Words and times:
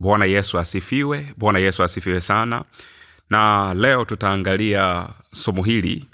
bwana 0.00 0.24
yesu 0.24 0.58
asifiwe 0.58 1.26
bwana 1.36 1.58
yesu 1.58 1.82
asifiwe 1.82 2.20
sana. 2.20 2.64
Na 3.30 3.74
leo 3.74 4.04
tutaangalia 4.04 5.08
somo 5.32 5.62
hili 5.62 6.04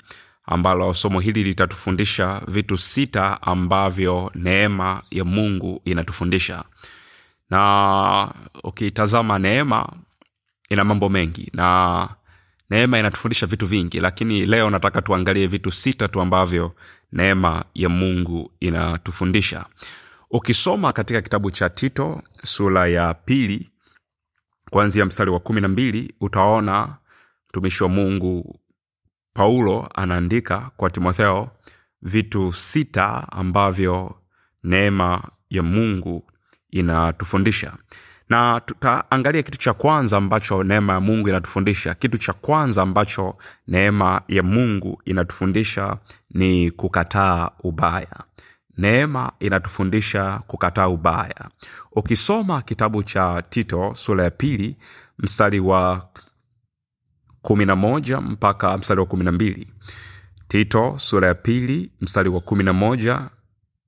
ambalo 0.45 0.95
somo 0.95 1.21
hili 1.21 1.45
litatufundisha 1.45 2.43
vitu 2.49 2.79
sita 2.79 3.43
ambavyo 3.43 4.31
neema 4.35 5.03
ya 5.11 5.25
mungu 5.25 5.83
inatufundisha. 5.85 6.65
Na 7.51 8.35
ukitazama 8.65 9.39
neema 9.39 9.89
ina 10.71 10.85
mambo 10.85 11.09
mengi 11.09 11.51
na 11.55 12.09
neema 12.71 12.99
inatufundisha 12.99 13.47
vitu 13.47 13.67
vingi 13.67 14.01
lakini 14.01 14.47
leo 14.47 14.71
nataka 14.71 15.03
tuangalie 15.03 15.47
vitu 15.47 15.73
sita 15.73 16.09
tu 16.09 16.21
ambavyo 16.21 16.75
neema 17.13 17.65
ya 17.75 17.89
mungu 17.89 18.53
inatufundisha. 18.61 19.65
Ukisoma 20.31 20.93
katika 20.93 21.23
kitabu 21.23 21.51
cha 21.51 21.71
tito 21.71 22.23
sura 22.45 22.87
ya 22.87 23.15
pili 23.15 23.71
kuanzia 24.71 25.07
mstari 25.07 25.31
wa 25.31 25.41
kumi 25.41 25.61
na 25.61 25.69
mbili 25.69 26.15
utaona 26.21 26.97
mtumishi 27.49 27.83
wa 27.83 27.89
mungu 27.89 28.61
paulo 29.33 29.89
anaandika 29.95 30.71
kwa 30.77 30.91
timotheo 30.91 31.51
vitu 32.03 32.53
sita 32.53 33.27
ambavyo 33.33 34.15
neema 34.65 35.23
ya 35.51 35.63
mungu 35.63 36.31
inatufundisha. 36.71 37.73
Na 38.29 38.61
tutaangalia 38.61 39.43
kitu 39.43 39.59
cha 39.59 39.75
kwanza 39.75 40.17
ambacho 40.17 40.65
neema 40.65 40.93
ya 40.93 41.01
mungu 41.01 41.29
inatufundisha. 41.29 41.95
Kitu 41.95 42.19
cha 42.19 42.33
kwanza 42.33 42.83
ambacho 42.83 43.37
neema 43.69 44.21
ya 44.29 44.43
mungu 44.43 45.03
inatufundisha 45.05 45.97
ni 46.31 46.71
kukataa 46.71 47.51
ubaya 47.63 48.25
neema 48.77 49.33
inatufundisha 49.41 50.41
kukataa 50.47 50.89
ubaya. 50.89 51.49
Ukisoma 51.93 52.63
kitabu 52.63 53.03
cha 53.03 53.43
tito 53.49 53.95
sura 53.95 54.25
ya 54.25 54.31
pili 54.31 54.77
mstari 55.19 55.61
wa 55.61 56.09
kumi 57.43 57.65
na 57.67 57.77
moja 57.77 58.21
mpaka 58.21 58.79
mstari 58.79 59.01
wa 59.01 59.07
kumi 59.07 59.25
na 59.25 59.33
mbili 59.33 59.69
tito 60.49 60.95
sura 60.99 61.29
ya 61.29 61.35
pili 61.35 61.93
mstari 62.01 62.29
wa 62.29 62.41
kumi 62.41 62.65
na 62.65 62.73
moja 62.73 63.29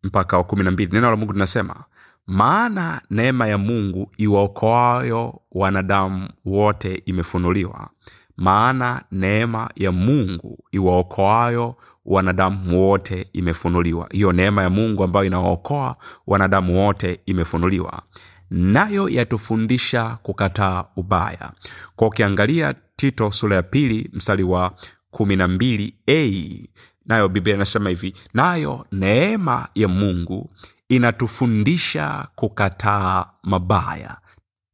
mpaka 0.02 0.36
wa 0.38 0.44
kumi 0.44 0.64
na 0.64 0.70
mbili 0.70 0.92
neno 0.92 1.10
la 1.10 1.16
mungu 1.16 1.32
linasema 1.32 1.84
maana 2.26 3.02
neema 3.10 3.46
ya 3.46 3.58
mungu 3.58 4.12
iwaokoayo 4.16 5.40
wanadamu 5.52 6.28
wote 6.44 7.02
imefunuliwa. 7.06 7.90
Maana 8.36 9.04
neema 9.12 9.70
ya 9.76 9.92
mungu 9.92 10.64
iwaokoayo 10.72 11.76
wanadamu 12.08 12.82
wote 12.88 13.26
imefunuliwa. 13.32 14.08
Hiyo 14.10 14.32
neema 14.32 14.62
ya 14.62 14.70
mungu 14.70 15.04
ambayo 15.04 15.26
inawaokoa 15.26 15.96
wanadamu 16.26 16.78
wote 16.86 17.20
imefunuliwa. 17.26 18.02
Nayo 18.50 19.08
yatufundisha 19.08 20.18
kukataa 20.22 20.84
ubaya. 20.96 21.52
Kwa 21.96 22.08
ukiangalia 22.08 22.74
tito 22.96 23.30
sura 23.30 23.56
ya 23.56 23.62
pili 23.62 24.10
mstari 24.12 24.42
wa 24.42 24.74
kumi 25.10 25.36
na 25.36 25.48
mbili 25.48 25.94
a 26.10 26.30
nayo 27.06 27.28
biblia 27.28 27.54
inasema 27.54 27.88
hivi 27.90 28.14
nayo 28.34 28.86
neema 28.92 29.68
ya 29.74 29.88
mungu 29.88 30.50
inatufundisha 30.88 32.28
kukataa 32.34 33.26
mabaya. 33.42 34.18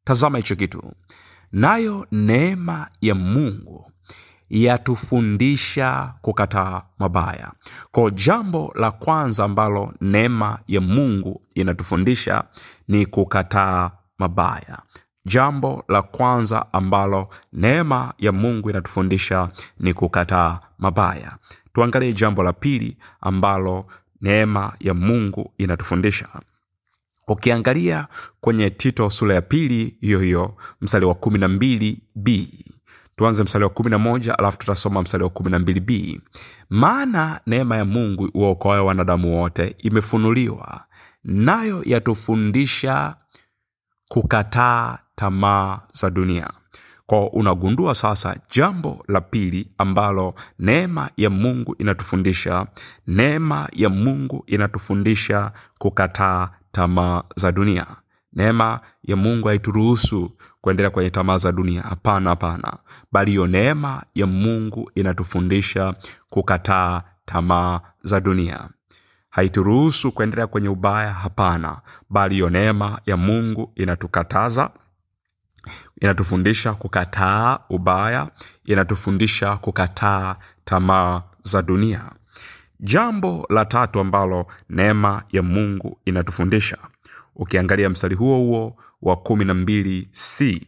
Tazama 0.05 0.39
hicho 0.39 0.57
kitu. 0.57 0.93
Nayo 1.53 2.07
neema 2.13 2.89
ya 3.01 3.15
mungu 3.15 3.91
yatufundisha 4.51 6.15
kukataa 6.23 6.83
mabaya. 6.99 7.53
Ko 7.91 8.11
jambo 8.11 8.73
la 8.77 8.91
kwanza 8.91 9.45
ambalo 9.45 9.93
neema 10.01 10.59
ya 10.69 10.81
mungu 10.81 11.43
inatufundisha 11.55 12.45
ni 12.89 13.07
kukataa 13.07 13.91
mabaya. 14.19 14.79
Jambo 15.27 15.85
la 15.89 16.03
kwanza 16.03 16.73
ambalo 16.73 17.29
neema 17.53 18.15
ya 18.19 18.33
mungu 18.33 18.71
inatufundisha 18.71 19.49
ni 19.81 19.95
kukataa 19.95 20.61
mabaya. 20.79 21.37
Tuangalie 21.73 22.13
jambo 22.13 22.43
la 22.43 22.53
pili 22.53 22.97
ambalo 23.21 23.87
neema 24.21 24.73
ya 24.81 24.95
mungu 24.95 25.53
inatufundisha. 25.59 26.29
Ukiangalia 27.29 28.07
kwenye 28.41 28.71
tito 28.71 29.11
sura 29.11 29.35
ya 29.35 29.43
pili 29.43 29.97
hiyo 30.01 30.21
hiyo 30.21 30.57
mstari 30.81 31.05
wa 31.07 31.15
kumi 31.15 31.39
na 31.39 31.49
mbili 31.49 31.99
b 32.15 32.49
tuanze 33.17 33.45
mstari 33.45 33.65
wa 33.65 33.71
kumi 33.71 33.91
na 33.91 33.99
moja 33.99 34.39
alafu 34.39 34.59
tutasoma 34.59 35.03
mstari 35.03 35.25
wa 35.25 35.31
kumi 35.31 35.51
na 35.51 35.59
mbili 35.59 35.81
b. 35.81 36.21
Maana 36.71 37.41
neema 37.47 37.77
ya 37.77 37.85
mungu 37.85 38.31
uokoayo 38.35 38.87
wanadamu 38.87 39.41
wote 39.41 39.75
imefunuliwa 39.79 40.85
nayo 41.25 41.83
yatufundisha 41.85 43.15
kukataa 44.09 44.99
tamaa 45.15 45.81
za 45.93 46.11
dunia. 46.11 46.51
Ko 47.07 47.27
unagundua 47.27 47.95
sasa 47.95 48.37
jambo 48.51 49.05
la 49.09 49.21
pili 49.21 49.69
ambalo 49.79 50.35
neema 50.59 51.11
ya 51.17 51.31
mungu 51.31 51.77
inatufundisha 51.79 52.67
neema 53.07 53.69
ya 53.73 53.89
mungu 53.89 54.45
inatufundisha 54.47 55.53
kukataa 55.79 56.49
tamaa 56.73 57.23
za 57.37 57.53
dunia 57.53 57.87
neema 58.35 58.81
ya 59.03 59.17
mungu 59.17 59.49
haituruhusu 59.49 60.37
kuendelea 60.61 60.91
kwenye 60.91 61.11
tamaa 61.11 61.39
za 61.39 61.53
dunia. 61.53 61.83
Hapana 61.83 62.31
hapana. 62.31 62.73
Bali 63.13 63.31
hiyo 63.31 63.47
neema 63.47 64.03
ya 64.15 64.27
mungu 64.27 64.91
inatufundisha 64.95 65.95
kukataa 66.31 67.03
tamaa 67.25 67.81
za 68.03 68.21
dunia. 68.21 68.69
Haituruhusu 69.31 70.13
kuendelea 70.13 70.47
kwenye 70.47 70.69
ubaya 70.69 71.13
hapana. 71.13 71.81
Bali 72.11 72.35
hiyo 72.35 72.51
neema 72.51 73.01
ya 73.07 73.17
mungu 73.17 73.73
inatukataza 73.75 74.71
inatufundisha 76.01 76.73
kukataa 76.75 77.59
ubaya 77.71 78.29
inatufundisha 78.65 79.57
kukataa 79.57 80.37
tamaa 80.65 81.23
za 81.43 81.63
dunia. 81.63 82.03
Jambo 82.81 83.47
la 83.51 83.65
tatu 83.65 84.01
ambalo 84.01 84.47
neema 84.71 85.23
ya 85.33 85.43
mungu 85.43 85.99
inatufundisha 86.05 86.79
ukiangalia 87.35 87.89
mstari 87.91 88.15
huo 88.15 88.39
huo 88.39 88.77
wa 89.03 89.17
kumi 89.17 89.45
na 89.45 89.55
mbili 89.55 90.09
c 90.11 90.67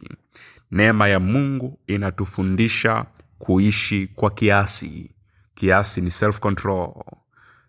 neema 0.71 1.07
ya 1.07 1.19
mungu 1.19 1.79
inatufundisha 1.87 3.05
kuishi 3.37 4.07
kwa 4.15 4.29
kiasi. 4.31 5.11
Kiasi 5.53 6.01
ni 6.01 6.11
self 6.11 6.39
control 6.39 6.93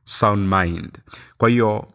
sound 0.04 0.54
mind. 0.54 0.98
Kwa 1.38 1.48
hiyo 1.48 1.88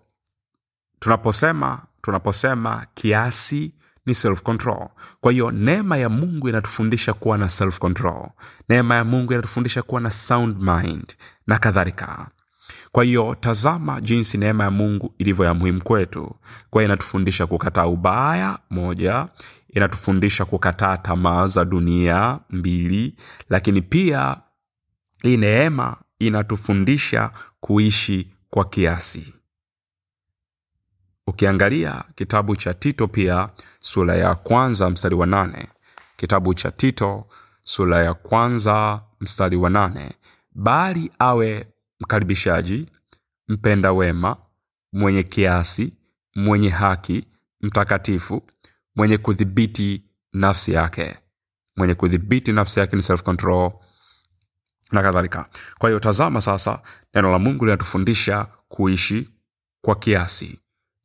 tunaposema 1.00 1.81
tunaposema 2.01 2.85
kiasi 2.94 3.73
ni 4.06 4.16
self 4.16 4.41
control 4.41 4.88
kwa 5.22 5.31
hiyo 5.31 5.51
neema 5.51 5.97
ya 5.97 6.09
mungu 6.09 6.50
inatufundisha 6.50 7.13
kuwa 7.13 7.38
na 7.38 7.50
self 7.50 7.79
control 7.79 8.29
neema 8.69 8.95
ya 8.95 9.03
mungu 9.03 9.33
inatufundisha 9.33 9.81
kuwa 9.81 10.01
na 10.01 10.12
sound 10.12 10.62
mind 10.62 11.16
na 11.47 11.57
kadhalika 11.57 12.28
kwa 12.93 13.03
hiyo 13.03 13.35
tazama 13.39 14.01
jinsi 14.01 14.37
neema 14.37 14.63
ya 14.63 14.71
mungu 14.71 15.13
ilivyo 15.17 15.45
ya 15.45 15.53
muhimu 15.53 15.83
kwetu. 15.83 16.35
Kwa 16.69 16.83
inatufundisha 16.83 17.47
kukataa 17.47 17.85
ubaya 17.85 18.59
moja. 18.69 19.27
Inatufundisha 19.69 20.45
kukataa 20.45 20.97
tamaa 20.97 21.47
za 21.47 21.65
dunia 21.65 22.39
mbili. 22.49 23.15
Lakini 23.49 23.81
pia 23.81 24.37
hii 25.21 25.37
neema 25.37 25.97
inatufundisha 26.19 27.31
kuishi 27.59 28.31
kwa 28.49 28.65
kiasi. 28.65 29.33
Ukiangalia 31.27 32.03
kitabu 32.15 32.55
cha 32.55 32.73
tito 32.73 33.07
pia 33.07 33.49
sura 33.79 34.15
ya 34.15 34.35
kwanza 34.35 34.89
mstari 34.89 35.15
wa 35.15 35.25
nane. 35.27 35.69
Kitabu 36.17 36.53
cha 36.53 36.71
tito 36.71 37.27
sura 37.63 38.03
ya 38.03 38.13
kwanza 38.13 39.01
mstari 39.21 39.57
wa 39.57 39.69
nane. 39.69 40.11
Bali 40.55 41.11
awe 41.19 41.72
mkaribishaji 42.03 42.85
mpenda 43.47 43.91
wema 43.93 44.37
mwenye 44.93 45.23
kiasi 45.23 45.93
mwenye 46.35 46.69
haki 46.69 47.25
mtakatifu 47.61 48.41
mwenye 48.95 49.17
kudhibiti 49.17 50.03
nafsi 50.33 50.71
yake. 50.73 51.17
Mwenye 51.77 51.94
kudhibiti 51.94 52.51
nafsi 52.51 52.79
yake 52.79 52.95
ni 52.95 53.01
self 53.01 53.23
control 53.23 53.71
na 54.91 55.01
kadhalika. 55.01 55.45
Kwa 55.79 55.89
hiyo 55.89 56.00
tazama 56.00 56.41
sasa 56.41 56.81
neno 57.13 57.31
la 57.31 57.39
mungu 57.39 57.65
linatufundisha 57.65 58.47
kuishi 58.67 59.29
kwa 59.81 59.95
kiasi. 59.95 60.59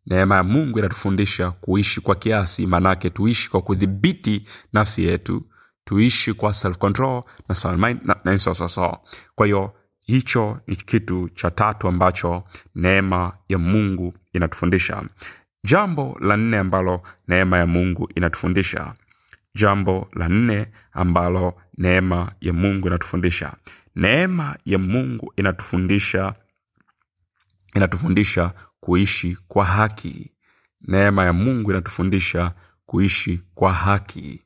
Neema 0.07 0.35
ya 0.37 0.43
mungu 0.43 0.79
inatufundisha 0.79 1.51
kuishi 1.51 2.01
kwa 2.01 2.15
kiasi 2.15 2.67
maanake 2.67 3.11
tuishi 3.11 3.51
kwa 3.51 3.63
kudhibiti 3.63 4.45
nafsi 4.73 5.05
yetu 5.05 5.43
tuishi 5.85 6.35
kwa 6.35 6.55
self 6.55 6.79
control 6.79 7.23
na 7.49 7.77
na, 8.05 8.17
na 8.25 8.39
so, 8.39 8.55
so, 8.55 8.69
so. 8.69 8.99
kwa 9.35 9.47
hiyo 9.47 9.75
hicho 10.09 10.61
ni 10.67 10.77
kitu 10.77 11.29
cha 11.29 11.51
tatu 11.51 11.89
ambacho 11.89 12.45
neema 12.75 13.33
ya 13.49 13.59
mungu 13.59 14.15
inatufundisha. 14.33 15.05
Jambo 15.65 16.17
la 16.21 16.37
nne 16.37 16.59
ambalo 16.59 17.03
neema 17.29 17.59
ya 17.59 17.67
mungu 17.67 18.09
inatufundisha. 18.15 18.95
Jambo 19.55 20.09
la 20.13 20.29
nne 20.29 20.67
ambalo 20.93 21.61
neema 21.79 22.33
ya 22.41 22.53
mungu 22.53 22.87
inatufundisha. 22.89 23.53
Neema 23.97 24.57
ya 24.65 24.79
mungu 24.79 25.33
inatufundisha 25.37 26.35
inatufundisha 27.75 28.53
kuishi 28.81 29.39
kwa 29.49 29.65
haki. 29.65 30.31
Neema 30.81 31.25
ya 31.25 31.33
mungu 31.33 31.71
inatufundisha 31.71 32.55
kuishi 32.87 33.41
kwa 33.55 33.73
haki. 33.73 34.43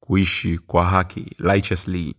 Kuishi 0.00 0.58
kwa 0.58 0.86
haki. 0.86 1.36
Righteously 1.38 2.14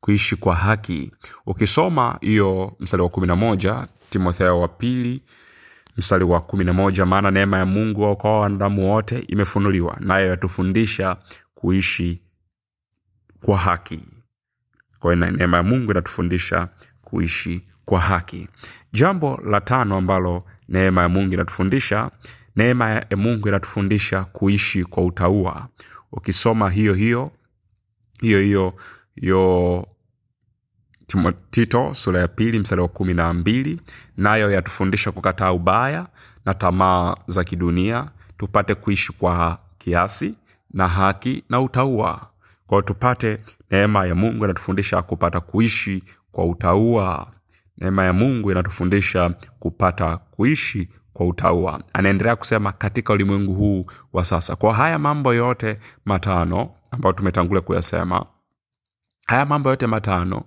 kuishi 0.00 0.36
kwa 0.36 0.54
haki. 0.54 1.10
Ukisoma 1.46 2.18
hiyo 2.20 2.76
mstari 2.80 3.02
wa 3.02 3.08
kumi 3.08 3.26
na 3.26 3.36
moja 3.36 3.88
timotheo 4.10 4.60
wa 4.60 4.68
pili 4.68 5.22
mstari 5.96 6.24
wa 6.24 6.40
kumi 6.40 6.64
na 6.64 6.72
moja 6.72 7.06
maana 7.06 7.30
neema 7.30 7.58
ya 7.58 7.66
mungu 7.66 8.16
kwa 8.16 8.40
wanadamu 8.40 8.92
wote 8.92 9.18
imefunuliwa 9.18 9.96
nayo 10.00 10.26
yatufundisha 10.28 11.16
kuishi 11.54 12.22
kwa 13.44 13.58
haki. 13.58 14.00
Kwa 14.98 15.14
hiyo 15.14 15.30
neema 15.30 15.56
ya 15.56 15.62
mungu 15.62 15.90
inatufundisha 15.90 16.68
kuishi 17.02 17.66
kwa 17.84 18.00
haki. 18.00 18.48
Jambo 18.92 19.40
la 19.44 19.60
tano 19.60 19.96
ambalo 19.96 20.44
neema 20.68 21.02
ya 21.02 21.08
mungu 21.08 21.34
inatufundisha 21.34 22.10
neema 22.56 22.90
ya 22.90 23.16
mungu 23.16 23.48
inatufundisha 23.48 24.24
kuishi 24.24 24.84
kwa 24.84 25.04
utaua. 25.04 25.68
Ukisoma 26.12 26.70
hiyo 26.70 26.94
hiyo 26.94 27.30
hiyo 28.20 28.40
hiyo 28.40 28.74
Timo- 31.06 31.32
tito 31.50 31.94
sura 31.94 32.20
ya 32.20 32.28
pili 32.28 32.58
mstari 32.58 32.80
wa 32.82 32.88
kumi 32.88 33.14
na 33.14 33.32
mbili. 33.34 33.80
Nayo 34.16 34.50
yatufundisha 34.50 35.12
kukataa 35.12 35.52
ubaya 35.52 36.06
na 36.44 36.54
tamaa 36.54 37.14
za 37.26 37.44
kidunia 37.44 38.10
tupate 38.36 38.74
kuishi 38.74 39.12
kwa 39.12 39.58
kiasi 39.78 40.34
na 40.70 40.88
haki 40.88 41.44
na 41.48 41.60
utaua. 41.60 42.30
Kwao 42.66 42.82
tupate 42.82 43.38
neema 43.70 44.06
ya 44.06 44.14
mungu 44.14 44.44
inatufundisha 44.44 45.02
kupata 45.02 45.40
kuishi 45.40 46.02
kwa 46.32 46.44
utaua. 46.46 47.30
Neema 47.78 48.04
ya 48.04 48.12
mungu 48.12 48.50
inatufundisha 48.50 49.30
kupata 49.58 50.16
kuishi 50.16 50.88
kwa 51.12 51.26
utaua. 51.26 51.82
Anaendelea 51.92 52.36
kusema 52.36 52.72
katika 52.72 53.12
ulimwengu 53.12 53.54
huu 53.54 53.86
wa 54.12 54.24
sasa. 54.24 54.56
Kwa 54.56 54.74
haya 54.74 54.98
mambo 54.98 55.34
yote 55.34 55.78
matano 56.04 56.70
ambayo 56.90 57.12
tumetangulia 57.12 57.60
kuyasema 57.60 58.26
haya 59.26 59.46
mambo 59.46 59.70
yote 59.70 59.86
matano 59.86 60.42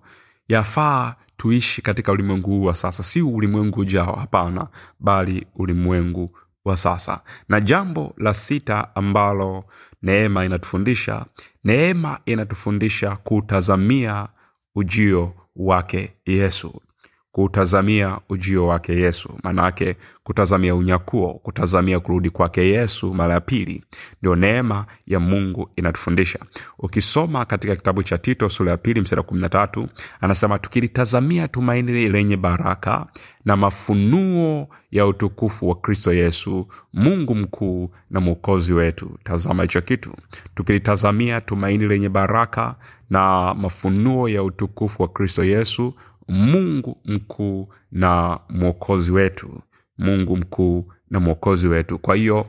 yafaa 0.47 1.15
tuishi 1.37 1.81
katika 1.81 2.11
ulimwengu 2.11 2.49
huu 2.49 2.63
wa 2.63 2.75
sasa. 2.75 3.03
Si 3.03 3.21
ulimwengu 3.21 3.79
ujao 3.79 4.15
hapana 4.15 4.67
bali 4.99 5.47
ulimwengu 5.55 6.37
wa 6.65 6.77
sasa. 6.77 7.21
Na 7.49 7.61
jambo 7.61 8.13
la 8.17 8.33
sita 8.33 8.95
ambalo 8.95 9.63
neema 10.01 10.45
inatufundisha 10.45 11.25
neema 11.63 12.19
inatufundisha 12.25 13.15
kutazamia 13.15 14.27
ujio 14.75 15.33
wake 15.55 16.13
yesu 16.25 16.81
kutazamia 17.31 18.19
ujio 18.29 18.67
wake 18.67 18.93
yesu. 18.93 19.29
Maanaake 19.43 19.95
kutazamia 20.23 20.75
unyakuo 20.75 21.33
kutazamia 21.33 21.99
kurudi 21.99 22.29
kwake 22.29 22.67
yesu 22.69 23.13
mara 23.13 23.33
ya 23.33 23.41
pili 23.41 23.83
ndio 24.21 24.35
neema 24.35 24.85
ya 25.07 25.19
mungu 25.19 25.69
inatufundisha. 25.75 26.39
Ukisoma 26.79 27.45
katika 27.45 27.75
kitabu 27.75 28.03
cha 28.03 28.17
tito 28.17 28.49
sura 28.49 28.71
ya 28.71 28.77
pili 28.77 29.01
msara 29.01 29.23
kumi 29.23 29.41
na 29.41 29.49
tatu 29.49 29.87
anasema 30.21 30.59
tukilitazamia 30.59 31.47
tumaini 31.47 32.09
lenye 32.09 32.37
baraka 32.37 33.07
na 33.45 33.55
mafunuo 33.55 34.67
ya 34.91 35.05
utukufu 35.07 35.69
wa 35.69 35.75
kristo 35.75 36.13
yesu 36.13 36.67
mungu 36.93 37.35
mkuu 37.35 37.89
na 38.09 38.19
mwokozi 38.19 38.73
wetu. 38.73 39.17
Tazama 39.23 39.63
hicho 39.63 39.81
kitu. 39.81 40.13
Tukilitazamia 40.55 41.41
tumaini 41.41 41.87
lenye 41.87 42.09
baraka 42.09 42.75
na 43.09 43.53
mafunuo 43.53 44.29
ya 44.29 44.43
utukufu 44.43 45.01
wa 45.01 45.07
kristo 45.07 45.43
yesu 45.43 45.93
mungu 46.29 47.01
mkuu 47.05 47.69
na 47.91 48.39
mwokozi 48.49 49.11
wetu. 49.11 49.61
Mungu 49.97 50.37
mkuu 50.37 50.91
na 51.09 51.19
mwokozi 51.19 51.67
wetu. 51.67 51.99
Kwa 51.99 52.15
hiyo 52.15 52.45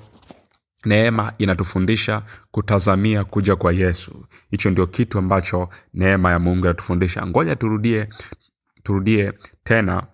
neema 0.84 1.32
inatufundisha 1.38 2.22
kutazamia 2.50 3.24
kuja 3.24 3.56
kwa 3.56 3.72
yesu. 3.72 4.26
Hicho 4.50 4.70
ndio 4.70 4.86
kitu 4.86 5.18
ambacho 5.18 5.68
neema 5.94 6.30
ya 6.30 6.38
mungu 6.38 6.64
inatufundisha. 6.64 7.26
Ngoja 7.26 7.56
turudie 7.56 8.08
turudie 8.82 9.32
tena 9.62 10.06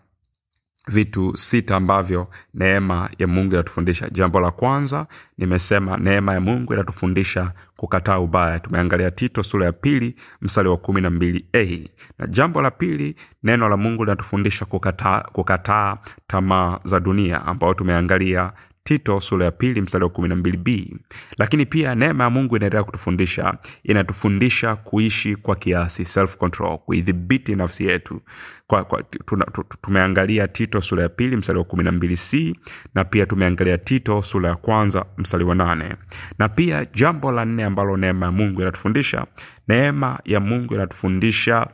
vitu 0.87 1.37
sita 1.37 1.77
ambavyo 1.77 2.29
neema 2.55 3.11
ya 3.19 3.27
mungu 3.27 3.55
inatufundisha. 3.55 4.09
Jambo 4.13 4.41
la 4.41 4.51
kwanza 4.51 5.07
nimesema 5.39 5.97
neema 5.97 6.35
ya 6.35 6.41
mungu 6.41 6.75
inatufundisha 6.75 7.53
kukataa 7.77 8.19
ubaya. 8.19 8.59
Tumeangalia 8.61 9.11
tito 9.11 9.43
sura 9.43 9.67
ya 9.67 9.73
pili 9.73 10.17
msali 10.43 10.69
wa 10.69 10.77
kumi 10.77 11.01
na 11.01 11.11
mbili 11.11 11.47
a 11.55 11.89
na 12.19 12.27
jambo 12.27 12.63
la 12.63 12.71
pili 12.71 13.15
neno 13.43 13.69
la 13.69 13.77
mungu 13.77 14.05
linatufundisha 14.05 14.65
kukataa, 14.65 15.21
kukataa 15.21 15.97
tamaa 16.27 16.79
za 16.85 17.01
dunia 17.01 17.45
ambayo 17.47 17.75
tumeangalia 17.75 18.53
tito 18.87 19.21
sura 19.21 19.45
ya 19.45 19.51
pili 19.51 19.81
mstari 19.81 20.05
wa 20.05 20.11
kumi 20.11 20.29
na 20.29 20.37
mbili 20.37 20.57
b. 20.57 20.97
Lakini 21.39 21.67
pia 21.67 21.95
neema 21.95 22.25
ya 22.25 22.31
mungu 22.31 22.57
inaendelea 22.57 22.85
kutufundisha 22.85 23.55
inatufundisha 23.85 24.77
kuishi 24.77 25.37
kwa 25.37 25.57
kiasi 25.57 26.05
self 26.05 26.37
control 26.37 26.79
kuidhibiti 26.79 27.55
nafsi 27.55 27.87
yetu. 27.87 28.21
Kwa, 28.67 28.85
kwa, 28.85 29.03
tuna, 29.03 29.45
tu- 29.45 29.63
tu- 29.65 29.79
tumeangalia 29.83 30.49
tito 30.49 30.81
sura 30.81 31.03
ya 31.03 31.09
pili 31.09 31.37
mstari 31.37 31.59
wa 31.59 31.65
kumi 31.65 31.85
na 32.95 33.05
pia 33.05 33.27
tumeangalia 33.27 33.79
tito 33.79 34.23
sura 34.23 34.49
ya 34.49 34.57
kwanza 34.57 35.05
mstari 35.19 35.45
wa 35.45 35.55
nane. 35.55 35.97
Na 36.39 36.49
pia 36.49 36.87
jambo 36.95 37.33
la 37.33 37.45
nne 37.45 37.65
ambalo 37.65 37.97
neema 37.97 38.27
ya 38.27 38.33
mungu 38.33 38.61
inatufundisha 38.61 39.27
neema 39.69 40.19
ya 40.25 40.41
mungu 40.41 40.75
inatufundisha 40.75 41.67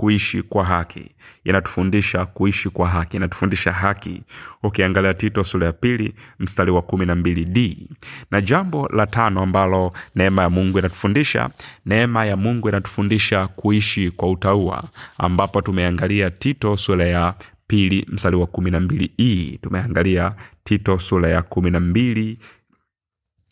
kuishi 0.00 0.42
kwa 0.42 0.64
haki. 0.64 1.10
Inatufundisha 1.44 2.26
kuishi 2.26 2.70
kwa 2.70 2.88
haki. 2.88 3.16
Inatufundisha 3.16 3.72
haki. 3.72 4.22
Ukiangalia 4.62 5.14
tito 5.14 5.44
sura 5.44 5.66
ya 5.66 5.72
pili 5.72 6.14
mstari 6.38 6.70
wa 6.70 6.82
kumi 6.82 7.06
na 7.06 7.14
mbili 7.14 7.44
d. 7.44 7.88
Na 8.30 8.40
jambo 8.40 8.88
la 8.88 9.06
tano 9.06 9.42
ambalo 9.42 9.92
neema 10.14 10.42
ya 10.42 10.50
mungu 10.50 10.78
inatufundisha 10.78 11.50
neema 11.86 12.24
ya 12.26 12.36
mungu 12.36 12.68
inatufundisha 12.68 13.46
kuishi 13.46 14.10
kwa 14.10 14.30
utaua 14.30 14.84
ambapo 15.18 15.62
tumeangalia 15.62 16.30
tito 16.30 16.76
sura 16.76 17.06
ya 17.06 17.34
pili 17.66 18.06
mstari 18.08 18.36
wa 18.36 18.46
kumi 18.46 18.70
na 18.70 18.80
mbili 18.80 19.12
e. 19.18 19.58
Tumeangalia 19.62 20.34
tito 20.64 20.98
sura 20.98 21.28
ya 21.28 21.42
kumi 21.42 21.70
na 21.70 21.80
mbili 21.80 22.38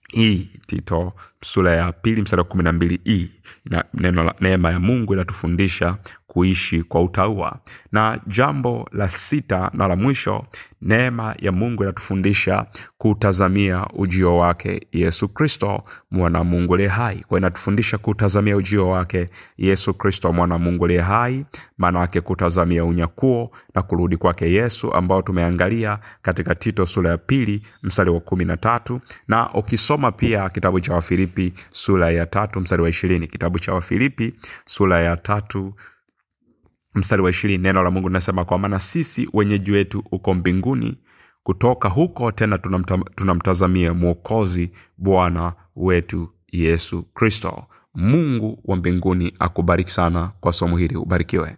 hii 0.08 0.48
tito 0.66 1.12
sura 1.44 1.72
ya 1.76 1.92
pili 1.92 2.22
msara 2.22 2.42
wa 2.42 2.48
kumi 2.48 2.62
na 2.62 2.72
mbili 2.72 3.00
hii 3.04 3.30
la 3.64 3.84
neema 4.40 4.70
ya 4.70 4.80
mungu 4.80 5.12
inatufundisha 5.14 5.96
kuishi 6.38 6.82
kwa 6.82 7.02
utaua 7.02 7.58
na 7.92 8.20
jambo 8.26 8.88
la 8.92 9.08
sita 9.08 9.70
na 9.74 9.88
la 9.88 9.96
mwisho 9.96 10.44
neema 10.82 11.34
ya 11.38 11.52
mungu 11.52 11.82
inatufundisha 11.82 12.66
kutazamia 12.98 13.86
ujio 13.94 14.36
wake 14.36 14.86
yesu 14.92 15.28
kristo 15.28 15.82
mwana 16.10 16.38
wa 16.38 16.44
mungu 16.44 16.74
aliye 16.74 16.88
hai. 16.88 17.24
Kwa 17.28 17.38
inatufundisha 17.38 17.98
kutazamia 17.98 18.56
ujio 18.56 18.88
wake 18.88 19.28
yesu 19.58 19.94
kristo 19.94 20.32
mwana 20.32 20.54
wa 20.54 20.58
mungu 20.58 20.84
aliye 20.84 21.00
hai 21.00 21.44
maana 21.78 21.98
yake 22.00 22.20
kutazamia 22.20 22.84
unyakuo 22.84 23.50
na 23.74 23.82
kurudi 23.82 24.16
kwake 24.16 24.52
yesu 24.52 24.94
ambao 24.94 25.22
tumeangalia 25.22 25.98
katika 26.22 26.54
tito 26.54 26.86
sura 26.86 27.10
ya 27.10 27.18
pili 27.18 27.62
mstari 27.82 28.10
wa 28.10 28.20
kumi 28.20 28.44
na 28.44 28.56
tatu 28.56 29.00
na 29.28 29.52
ukisoma 29.54 30.12
pia 30.12 30.48
kitabu 30.50 30.80
cha 30.80 30.94
wafilipi 30.94 31.52
sura 31.70 32.10
ya 32.10 32.26
tatu 32.26 32.60
mstari 32.60 32.82
wa 32.82 32.88
ishirini. 32.88 33.26
Kitabu 33.28 33.58
cha 33.58 33.74
wafilipi 33.74 34.34
sura 34.64 35.00
ya 35.00 35.16
tatu 35.16 35.74
mstari 36.98 37.22
wa 37.22 37.30
ishirini 37.30 37.62
neno 37.62 37.82
la 37.82 37.90
mungu 37.90 38.08
linasema 38.08 38.44
kwa 38.44 38.58
maana 38.58 38.78
sisi 38.78 39.28
wenyeji 39.32 39.70
wetu 39.72 40.04
uko 40.12 40.34
mbinguni 40.34 40.98
kutoka 41.42 41.88
huko 41.88 42.32
tena 42.32 42.56
tunamta- 42.56 43.10
tunamtazamia 43.14 43.94
mwokozi 43.94 44.70
bwana 44.98 45.52
wetu 45.76 46.28
yesu 46.52 47.02
kristo. 47.02 47.64
Mungu 47.94 48.60
wa 48.64 48.76
mbinguni 48.76 49.32
akubariki 49.38 49.90
sana 49.90 50.32
kwa 50.40 50.52
somo 50.52 50.76
hili. 50.76 50.96
Ubarikiwe 50.96 51.56